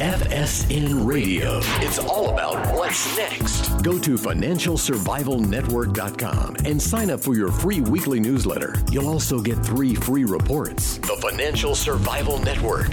[0.00, 1.60] FSN Radio.
[1.82, 3.68] It's all about what's next.
[3.82, 8.76] Go to financialsurvivalnetwork.com and sign up for your free weekly newsletter.
[8.90, 10.96] You'll also get three free reports.
[10.96, 12.88] The Financial Survival Network.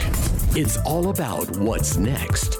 [0.54, 2.58] It's all about what's next.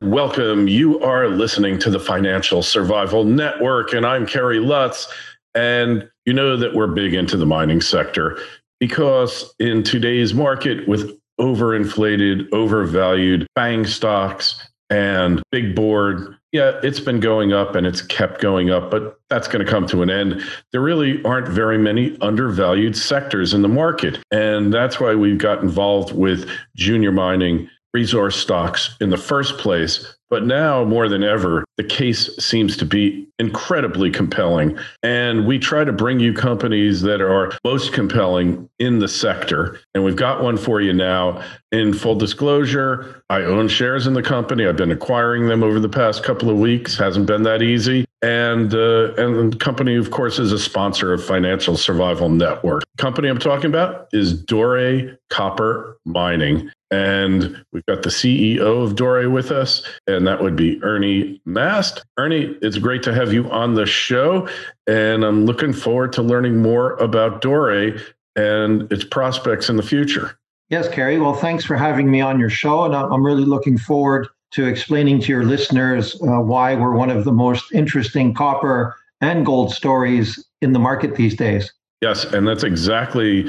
[0.00, 0.66] Welcome.
[0.66, 5.12] You are listening to the Financial Survival Network, and I'm Kerry Lutz.
[5.54, 8.38] And you know that we're big into the mining sector
[8.80, 17.20] because in today's market with overinflated, overvalued FANG stocks and big board, yeah, it's been
[17.20, 20.42] going up and it's kept going up, but that's going to come to an end.
[20.72, 24.18] There really aren't very many undervalued sectors in the market.
[24.30, 30.14] And that's why we've got involved with junior mining resource stocks in the first place
[30.30, 34.78] but now, more than ever, the case seems to be incredibly compelling.
[35.02, 39.80] And we try to bring you companies that are most compelling in the sector.
[39.94, 41.42] And we've got one for you now.
[41.70, 44.66] In full disclosure, I own shares in the company.
[44.66, 46.96] I've been acquiring them over the past couple of weeks.
[46.96, 48.07] Hasn't been that easy.
[48.20, 52.82] And uh, and the company, of course, is a sponsor of Financial Survival Network.
[52.96, 56.70] Company I'm talking about is Dore Copper Mining.
[56.90, 62.02] And we've got the CEO of Dore with us, and that would be Ernie Mast.
[62.16, 64.48] Ernie, it's great to have you on the show,
[64.86, 67.94] and I'm looking forward to learning more about Dore
[68.36, 70.38] and its prospects in the future.
[70.70, 71.18] Yes, Kerry.
[71.18, 75.20] Well, thanks for having me on your show, and I'm really looking forward to explaining
[75.20, 80.44] to your listeners uh, why we're one of the most interesting copper and gold stories
[80.62, 81.72] in the market these days.
[82.00, 83.44] Yes, and that's exactly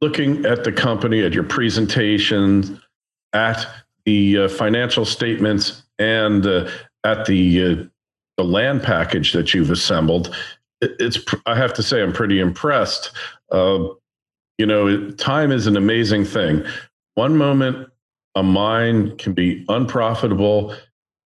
[0.00, 2.80] looking at the company, at your presentation,
[3.32, 3.66] at
[4.04, 6.68] the uh, financial statements, and uh,
[7.04, 7.84] at the uh,
[8.36, 10.34] the land package that you've assembled,
[10.80, 13.12] it's I have to say I'm pretty impressed.
[13.50, 13.88] Uh,
[14.58, 16.64] you know, time is an amazing thing.
[17.14, 17.88] One moment
[18.36, 20.76] a mine can be unprofitable,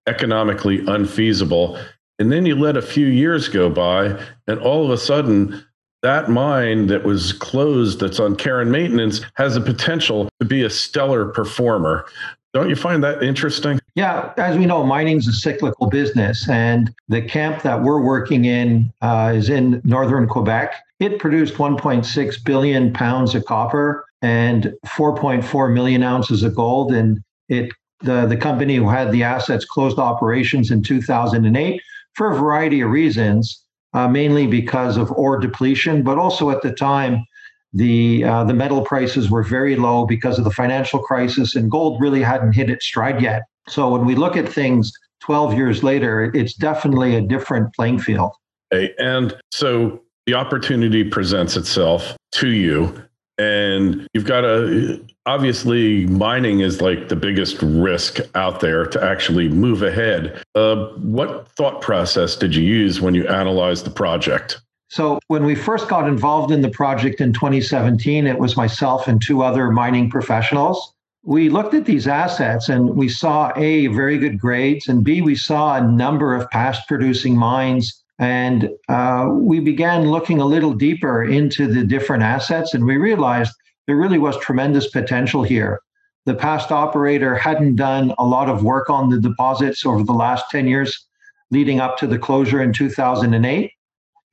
[0.07, 1.79] economically unfeasible,
[2.19, 5.65] and then you let a few years go by, and all of a sudden
[6.03, 10.63] that mine that was closed that's on care and maintenance has the potential to be
[10.63, 12.07] a stellar performer.
[12.55, 13.79] Don't you find that interesting?
[13.95, 18.45] Yeah, as we know, mining is a cyclical business, and the camp that we're working
[18.45, 20.75] in uh, is in northern Quebec.
[21.01, 27.73] It produced 1.6 billion pounds of copper and 4.4 million ounces of gold, and it
[28.01, 31.81] the the company who had the assets closed operations in 2008
[32.15, 36.73] for a variety of reasons uh, mainly because of ore depletion, but also at the
[36.73, 37.25] time,
[37.73, 42.01] the uh, the metal prices were very low because of the financial crisis, and gold
[42.01, 43.43] really hadn't hit its stride yet.
[43.69, 48.33] So when we look at things 12 years later, it's definitely a different playing field.
[48.73, 52.95] And so the opportunity presents itself to you
[53.41, 59.49] and you've got to obviously mining is like the biggest risk out there to actually
[59.49, 60.43] move ahead.
[60.55, 64.61] Uh, what thought process did you use when you analyzed the project?
[64.89, 69.23] So when we first got involved in the project in 2017 it was myself and
[69.23, 70.93] two other mining professionals.
[71.23, 75.35] We looked at these assets and we saw a very good grades and b we
[75.35, 81.25] saw a number of past producing mines and uh, we began looking a little deeper
[81.25, 83.53] into the different assets, and we realized
[83.87, 85.81] there really was tremendous potential here.
[86.27, 90.45] The past operator hadn't done a lot of work on the deposits over the last
[90.51, 91.07] 10 years
[91.51, 93.73] leading up to the closure in 2008.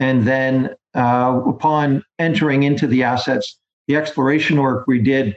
[0.01, 3.57] And then, uh, upon entering into the assets,
[3.87, 5.33] the exploration work we did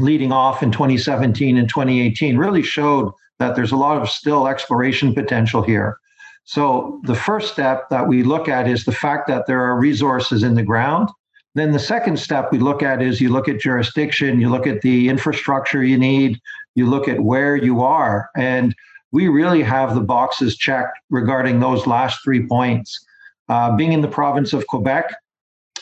[0.00, 5.14] leading off in 2017 and 2018 really showed that there's a lot of still exploration
[5.14, 5.98] potential here.
[6.46, 10.44] So the first step that we look at is the fact that there are resources
[10.44, 11.10] in the ground.
[11.56, 14.80] Then the second step we look at is you look at jurisdiction, you look at
[14.82, 16.40] the infrastructure you need,
[16.76, 18.30] you look at where you are.
[18.36, 18.74] And
[19.10, 23.04] we really have the boxes checked regarding those last three points.
[23.48, 25.12] Uh, being in the province of Quebec,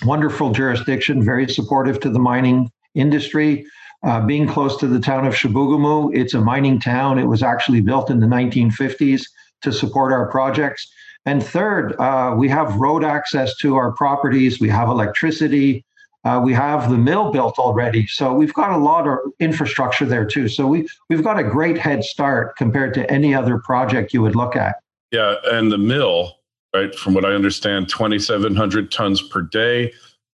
[0.05, 3.67] wonderful jurisdiction, very supportive to the mining industry.
[4.03, 7.19] Uh, being close to the town of Chibougamau, it's a mining town.
[7.19, 9.25] It was actually built in the 1950s
[9.65, 10.91] to support our projects.
[11.27, 15.85] And third, uh, we have road access to our properties, we have electricity,
[16.25, 18.07] uh, we have the mill built already.
[18.07, 20.49] So we've got a lot of infrastructure there too.
[20.49, 24.35] So we, we've got a great head start compared to any other project you would
[24.37, 24.77] look at.
[25.13, 25.37] Yeah.
[25.51, 26.33] And the mill,
[26.75, 29.93] right, from what I understand, 2,700 tons per day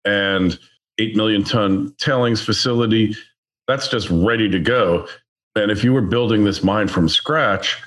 [0.06, 0.58] and
[0.98, 3.16] 8 million ton tailings facility.
[3.68, 5.08] That's just ready to go.
[5.56, 7.78] And if you were building this mine from scratch,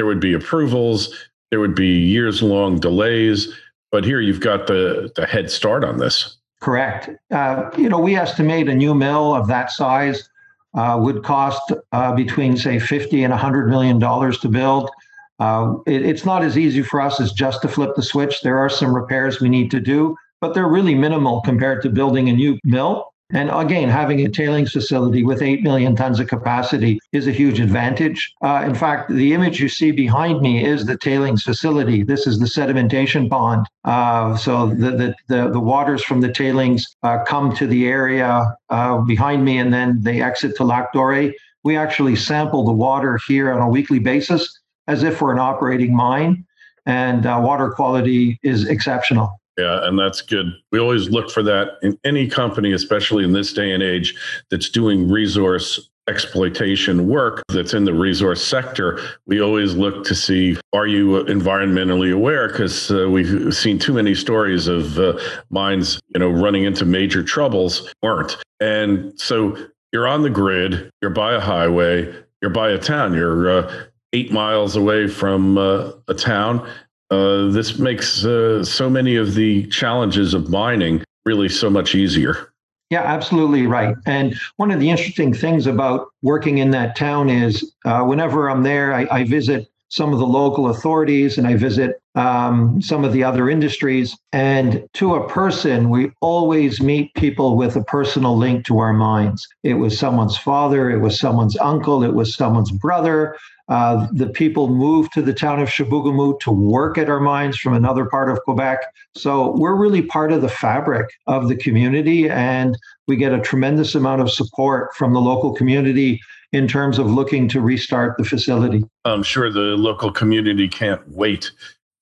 [0.00, 1.14] there would be approvals,
[1.50, 3.54] there would be years long delays.
[3.92, 6.38] But here you've got the, the head start on this.
[6.62, 7.10] Correct.
[7.30, 10.26] Uh, you know, we estimate a new mill of that size
[10.72, 14.90] uh, would cost uh, between, say, 50 and 100 million dollars to build.
[15.38, 18.40] Uh, it, it's not as easy for us as just to flip the switch.
[18.40, 22.30] There are some repairs we need to do, but they're really minimal compared to building
[22.30, 23.12] a new mill.
[23.32, 27.60] And again, having a tailings facility with 8 million tons of capacity is a huge
[27.60, 28.32] advantage.
[28.42, 32.02] Uh, in fact, the image you see behind me is the tailings facility.
[32.02, 33.66] This is the sedimentation pond.
[33.84, 38.56] Uh, so the, the, the, the, waters from the tailings uh, come to the area
[38.70, 41.32] uh, behind me and then they exit to Lac Doré.
[41.62, 44.60] We actually sample the water here on a weekly basis
[44.90, 46.44] as if we're an operating mine,
[46.84, 49.39] and uh, water quality is exceptional.
[49.60, 50.54] Yeah, and that's good.
[50.72, 54.14] We always look for that in any company, especially in this day and age,
[54.50, 59.00] that's doing resource exploitation work that's in the resource sector.
[59.26, 62.48] We always look to see are you environmentally aware?
[62.48, 65.18] Because uh, we've seen too many stories of uh,
[65.50, 68.36] mines, you know, running into major troubles weren't.
[68.60, 69.56] And so
[69.92, 74.32] you're on the grid, you're by a highway, you're by a town, you're uh, eight
[74.32, 76.66] miles away from uh, a town
[77.10, 82.52] uh, this makes uh, so many of the challenges of mining really so much easier.
[82.90, 83.94] Yeah, absolutely right.
[84.06, 88.64] And one of the interesting things about working in that town is uh, whenever I'm
[88.64, 93.12] there, I, I, visit some of the local authorities and I visit um, some of
[93.12, 94.16] the other industries.
[94.32, 99.46] And to a person, we always meet people with a personal link to our mines.
[99.62, 103.36] It was someone's father, it was someone's uncle, it was someone's brother,
[103.70, 107.72] uh, the people moved to the town of Chibougamau to work at our mines from
[107.72, 108.80] another part of Quebec.
[109.14, 113.94] So we're really part of the fabric of the community, and we get a tremendous
[113.94, 116.20] amount of support from the local community
[116.52, 118.82] in terms of looking to restart the facility.
[119.04, 121.52] I'm sure the local community can't wait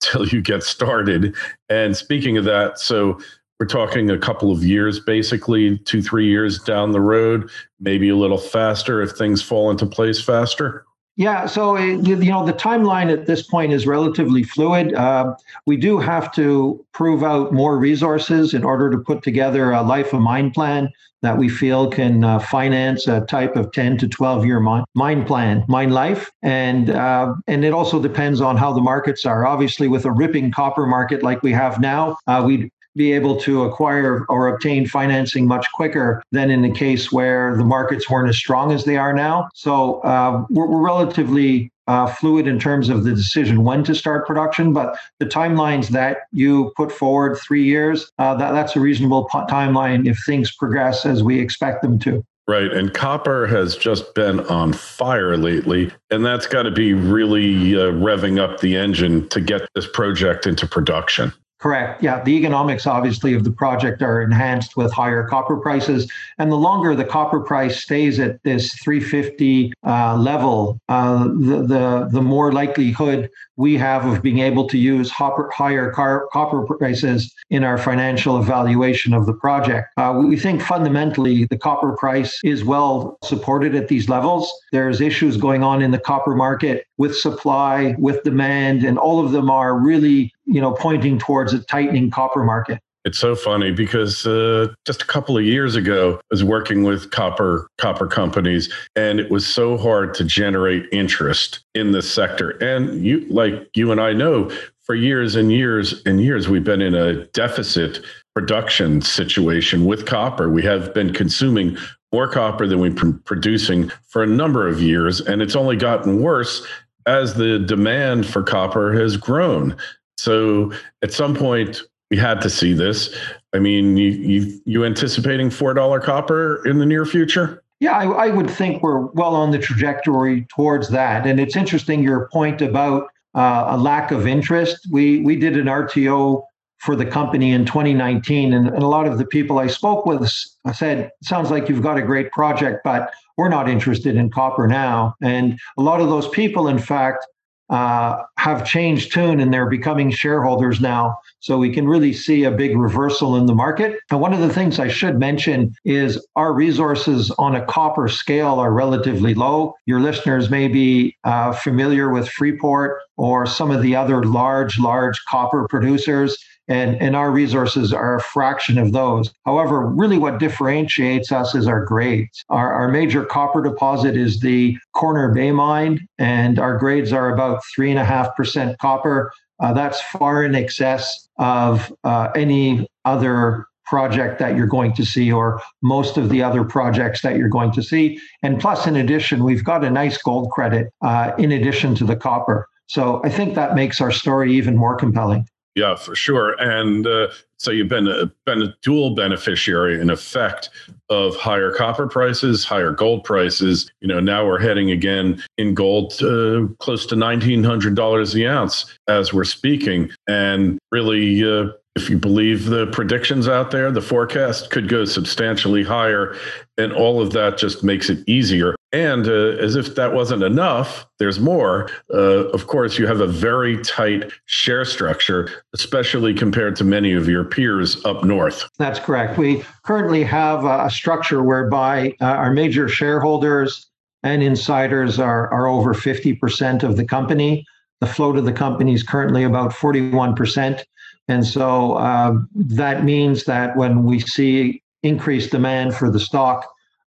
[0.00, 1.34] till you get started.
[1.68, 3.18] And speaking of that, so
[3.58, 7.50] we're talking a couple of years, basically two, three years down the road,
[7.80, 10.84] maybe a little faster if things fall into place faster.
[11.18, 14.94] Yeah, so uh, you know the timeline at this point is relatively fluid.
[14.94, 15.34] Uh,
[15.66, 20.12] we do have to prove out more resources in order to put together a life
[20.12, 20.88] of mine plan
[21.22, 25.24] that we feel can uh, finance a type of 10 to 12 year mine, mine
[25.24, 29.44] plan, mine life, and uh, and it also depends on how the markets are.
[29.44, 33.62] Obviously, with a ripping copper market like we have now, uh, we be able to
[33.62, 38.36] acquire or obtain financing much quicker than in the case where the markets weren't as
[38.36, 39.48] strong as they are now.
[39.54, 44.26] So uh, we're, we're, relatively uh, fluid in terms of the decision when to start
[44.26, 49.24] production, but the timelines that you put forward, three years, uh, that, that's a reasonable
[49.24, 52.24] p- timeline if things progress as we expect them to.
[52.48, 52.72] Right.
[52.72, 55.92] And copper has just been on fire lately.
[56.10, 60.46] And that's got to be really uh, revving up the engine to get this project
[60.46, 61.34] into production.
[61.58, 62.02] Correct.
[62.04, 62.22] Yeah.
[62.22, 66.10] The economics, obviously, of the project are enhanced with higher copper prices.
[66.38, 72.08] And the longer the copper price stays at this 350 uh, level, uh, the, the,
[72.12, 77.34] the more likelihood we have of being able to use hopper, higher car, copper prices
[77.50, 79.88] in our financial evaluation of the project.
[79.96, 84.48] Uh, we think fundamentally the copper price is well supported at these levels.
[84.70, 89.32] There's issues going on in the copper market with supply, with demand, and all of
[89.32, 92.80] them are really, you know, pointing towards a tightening copper market.
[93.04, 97.10] It's so funny because uh, just a couple of years ago, I was working with
[97.10, 102.50] copper copper companies, and it was so hard to generate interest in this sector.
[102.62, 104.50] And you, like you and I know,
[104.82, 110.50] for years and years and years, we've been in a deficit production situation with copper.
[110.50, 111.76] We have been consuming
[112.12, 116.20] more copper than we've been producing for a number of years, and it's only gotten
[116.20, 116.66] worse
[117.06, 119.74] as the demand for copper has grown.
[120.18, 120.72] So
[121.02, 123.14] at some point, we had to see this.
[123.54, 127.62] I mean, you you, you anticipating four dollar copper in the near future?
[127.80, 131.28] Yeah, I, I, would think we're well on the trajectory towards that.
[131.28, 133.04] And it's interesting your point about
[133.36, 134.88] uh, a lack of interest.
[134.90, 136.42] We we did an RTO
[136.78, 140.28] for the company in 2019, and, and a lot of the people I spoke with
[140.74, 145.14] said, "Sounds like you've got a great project, but we're not interested in copper now."
[145.22, 147.26] And a lot of those people, in fact,
[147.70, 151.16] uh, have changed tune and they're becoming shareholders now.
[151.40, 153.98] So we can really see a big reversal in the market.
[154.10, 158.58] And one of the things I should mention is our resources on a copper scale
[158.58, 159.74] are relatively low.
[159.86, 165.22] Your listeners may be uh, familiar with Freeport or some of the other large, large
[165.28, 169.32] copper producers and, and our resources are a fraction of those.
[169.44, 172.44] However, really what differentiates us is our grades.
[172.48, 177.62] Our, our major copper deposit is the Corner Bay mine, and our grades are about
[177.78, 179.32] 3.5% copper.
[179.60, 185.32] Uh, that's far in excess of uh, any other project that you're going to see
[185.32, 188.20] or most of the other projects that you're going to see.
[188.42, 192.14] And plus, in addition, we've got a nice gold credit uh, in addition to the
[192.14, 192.68] copper.
[192.86, 195.48] So I think that makes our story even more compelling.
[195.74, 196.60] Yeah, for sure.
[196.60, 200.70] And uh, so you've been a, been a dual beneficiary in effect
[201.08, 203.90] of higher copper prices, higher gold prices.
[204.00, 209.32] You know, now we're heading again in gold uh, close to $1,900 the ounce as
[209.32, 210.10] we're speaking.
[210.26, 211.68] And really, uh,
[211.98, 216.36] if you believe the predictions out there, the forecast could go substantially higher.
[216.78, 218.76] And all of that just makes it easier.
[218.92, 221.90] And uh, as if that wasn't enough, there's more.
[222.14, 227.28] Uh, of course, you have a very tight share structure, especially compared to many of
[227.28, 228.68] your peers up north.
[228.78, 229.36] That's correct.
[229.36, 233.88] We currently have a structure whereby uh, our major shareholders
[234.22, 237.66] and insiders are, are over 50% of the company.
[238.00, 240.82] The float of the company is currently about 41%.
[241.28, 246.66] And so uh, that means that when we see increased demand for the stock,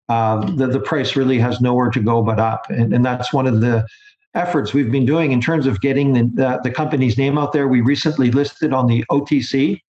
[0.09, 2.69] uh, the, the price really has nowhere to go but up.
[2.69, 3.85] And, and that's one of the
[4.33, 7.67] efforts we've been doing in terms of getting the, the, the company's name out there.
[7.67, 9.81] We recently listed on the OTC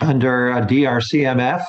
[0.00, 1.64] under uh, DRCMF,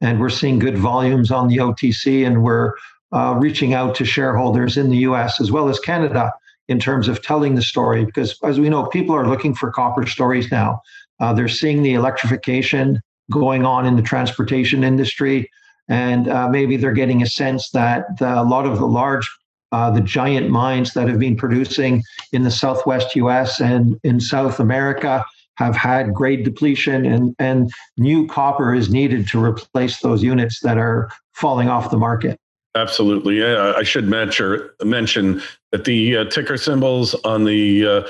[0.00, 2.72] and we're seeing good volumes on the OTC, and we're
[3.12, 6.32] uh, reaching out to shareholders in the US as well as Canada
[6.68, 8.04] in terms of telling the story.
[8.04, 10.80] Because as we know, people are looking for copper stories now.
[11.20, 15.50] Uh, they're seeing the electrification going on in the transportation industry,
[15.88, 19.28] and uh, maybe they're getting a sense that the, a lot of the large,
[19.72, 23.60] uh, the giant mines that have been producing in the Southwest U.S.
[23.60, 25.24] and in South America
[25.56, 30.78] have had grade depletion, and and new copper is needed to replace those units that
[30.78, 32.38] are falling off the market.
[32.74, 33.40] Absolutely.
[33.40, 35.42] Yeah, I should mention mention
[35.72, 38.02] that the uh, ticker symbols on the uh,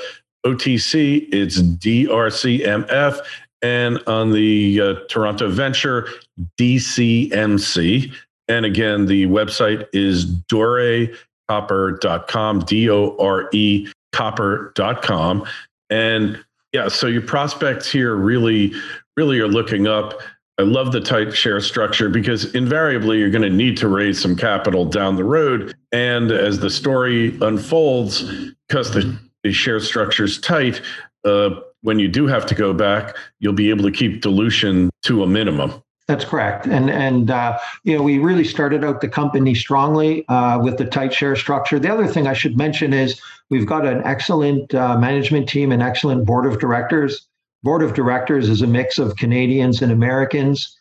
[0.45, 3.19] OTC, it's DRCMF,
[3.61, 6.09] and on the uh, Toronto Venture,
[6.59, 8.11] DCMC.
[8.47, 15.45] And again, the website is dorecopper.com, D O R E copper.com.
[15.89, 16.41] And
[16.73, 18.71] yeah, so your prospects here really,
[19.15, 20.19] really are looking up.
[20.59, 24.35] I love the tight share structure because invariably you're going to need to raise some
[24.35, 25.75] capital down the road.
[25.91, 28.23] And as the story unfolds,
[28.67, 29.15] because the
[29.47, 30.81] the share structure is tight,
[31.23, 31.49] uh,
[31.81, 35.27] when you do have to go back, you'll be able to keep dilution to a
[35.27, 35.81] minimum.
[36.07, 40.57] That's correct, and and uh, you know we really started out the company strongly uh,
[40.59, 41.79] with the tight share structure.
[41.79, 45.81] The other thing I should mention is we've got an excellent uh, management team, and
[45.81, 47.27] excellent board of directors.
[47.63, 50.77] Board of directors is a mix of Canadians and Americans,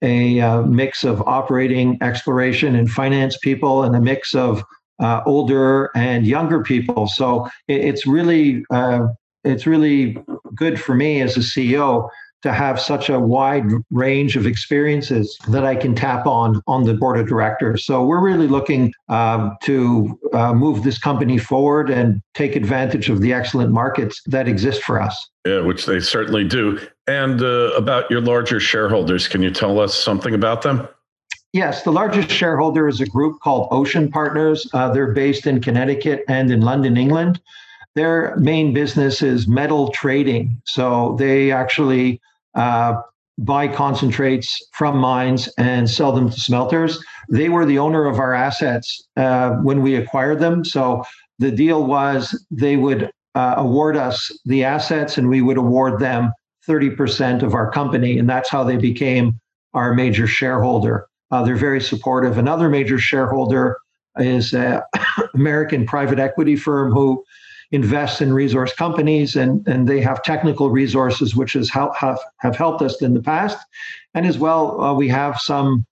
[0.00, 4.64] a uh, mix of operating, exploration, and finance people, and a mix of
[5.00, 7.08] uh, older and younger people.
[7.08, 9.08] So it, it's really uh,
[9.44, 10.18] it's really
[10.54, 12.08] good for me as a CEO
[12.42, 16.94] to have such a wide range of experiences that I can tap on on the
[16.94, 17.84] board of directors.
[17.84, 23.20] So we're really looking um, to uh, move this company forward and take advantage of
[23.20, 25.28] the excellent markets that exist for us.
[25.46, 26.78] Yeah, which they certainly do.
[27.06, 30.88] And uh, about your larger shareholders, can you tell us something about them?
[31.52, 34.68] Yes, the largest shareholder is a group called Ocean Partners.
[34.72, 37.40] Uh, they're based in Connecticut and in London, England.
[37.96, 40.62] Their main business is metal trading.
[40.64, 42.20] So they actually
[42.54, 43.02] uh,
[43.38, 47.02] buy concentrates from mines and sell them to smelters.
[47.28, 50.64] They were the owner of our assets uh, when we acquired them.
[50.64, 51.02] So
[51.40, 56.32] the deal was they would uh, award us the assets and we would award them
[56.68, 58.18] 30% of our company.
[58.18, 59.40] And that's how they became
[59.74, 61.06] our major shareholder.
[61.30, 62.38] Uh, they're very supportive.
[62.38, 63.78] Another major shareholder
[64.18, 64.80] is an
[65.34, 67.24] American private equity firm who
[67.72, 72.56] invests in resource companies and, and they have technical resources, which has help, have, have
[72.56, 73.58] helped us in the past.
[74.14, 75.86] And as well, uh, we have some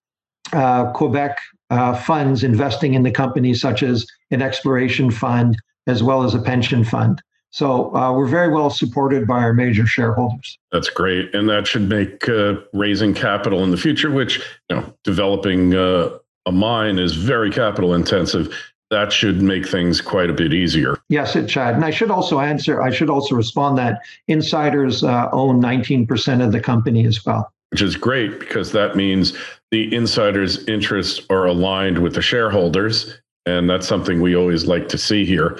[0.53, 1.39] uh, Quebec
[1.71, 6.41] uh, funds investing in the company, such as an exploration fund as well as a
[6.41, 7.23] pension fund.
[7.51, 10.59] So uh, we're very well supported by our major shareholders.
[10.71, 14.39] That's great, and that should make uh, raising capital in the future, which
[14.69, 16.11] you know, developing uh,
[16.47, 18.55] a mine is very capital intensive.
[18.91, 20.99] That should make things quite a bit easier.
[21.09, 21.75] Yes, it should.
[21.75, 22.81] And I should also answer.
[22.81, 27.53] I should also respond that insiders uh, own 19% of the company as well.
[27.71, 29.37] Which is great because that means
[29.71, 34.97] the insiders' interests are aligned with the shareholders, and that's something we always like to
[34.97, 35.59] see here.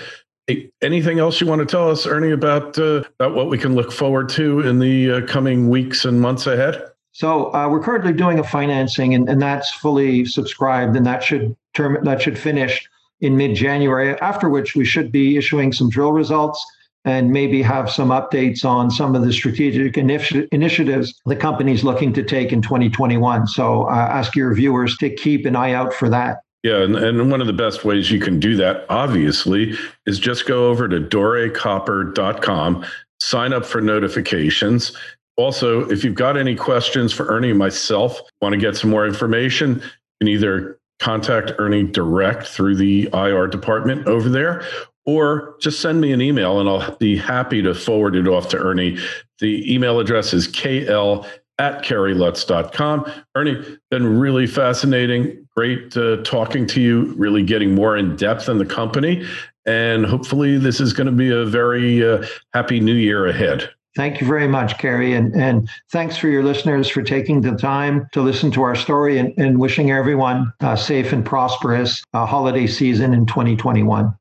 [0.81, 3.93] Anything else you want to tell us, Ernie, about uh, about what we can look
[3.93, 6.83] forward to in the uh, coming weeks and months ahead?
[7.13, 11.55] So uh, we're currently doing a financing, and, and that's fully subscribed, and that should
[11.75, 12.89] term that should finish
[13.21, 14.19] in mid-January.
[14.21, 16.65] After which we should be issuing some drill results
[17.05, 22.13] and maybe have some updates on some of the strategic initi- initiatives the company's looking
[22.13, 23.47] to take in 2021.
[23.47, 26.39] So uh, ask your viewers to keep an eye out for that.
[26.63, 29.75] Yeah, and, and one of the best ways you can do that, obviously,
[30.07, 32.85] is just go over to dorecopper.com,
[33.21, 34.97] sign up for notifications.
[35.37, 39.07] Also, if you've got any questions for Ernie and myself, want to get some more
[39.07, 44.65] information, you can either contact Ernie direct through the IR department over there,
[45.07, 48.59] or just send me an email and I'll be happy to forward it off to
[48.59, 48.99] Ernie.
[49.39, 51.25] The email address is kl
[51.59, 53.11] at kerrylutz.com.
[53.35, 55.47] Ernie, been really fascinating.
[55.57, 59.27] Great uh, talking to you, really getting more in depth in the company.
[59.67, 63.71] And hopefully, this is going to be a very uh, happy new year ahead.
[63.97, 65.15] Thank you very much, Kerry.
[65.15, 69.19] And, and thanks for your listeners for taking the time to listen to our story
[69.19, 74.15] and, and wishing everyone a safe and prosperous uh, holiday season in 2021.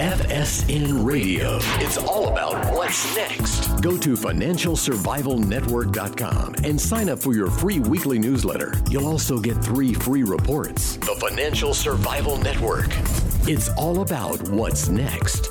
[0.00, 1.58] FSN Radio.
[1.78, 3.68] It's all about what's next.
[3.82, 8.72] Go to financialsurvivalnetwork.com and sign up for your free weekly newsletter.
[8.88, 10.96] You'll also get three free reports.
[10.96, 12.88] The Financial Survival Network.
[13.46, 15.50] It's all about what's next.